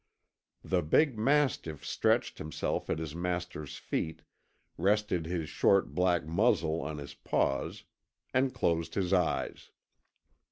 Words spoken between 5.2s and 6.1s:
his short